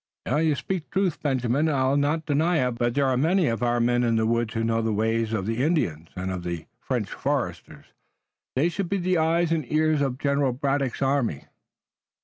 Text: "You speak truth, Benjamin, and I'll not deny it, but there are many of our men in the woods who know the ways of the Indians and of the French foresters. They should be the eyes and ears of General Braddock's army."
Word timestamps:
"You 0.25 0.55
speak 0.55 0.89
truth, 0.89 1.21
Benjamin, 1.21 1.67
and 1.67 1.77
I'll 1.77 1.95
not 1.95 2.25
deny 2.25 2.57
it, 2.67 2.71
but 2.79 2.95
there 2.95 3.05
are 3.05 3.15
many 3.17 3.45
of 3.45 3.61
our 3.61 3.79
men 3.79 4.01
in 4.03 4.15
the 4.15 4.25
woods 4.25 4.55
who 4.55 4.63
know 4.63 4.81
the 4.81 4.91
ways 4.91 5.31
of 5.31 5.45
the 5.45 5.63
Indians 5.63 6.09
and 6.15 6.31
of 6.31 6.41
the 6.43 6.65
French 6.79 7.11
foresters. 7.11 7.85
They 8.55 8.67
should 8.67 8.89
be 8.89 8.97
the 8.97 9.19
eyes 9.19 9.51
and 9.51 9.63
ears 9.71 10.01
of 10.01 10.17
General 10.17 10.53
Braddock's 10.53 11.03
army." 11.03 11.43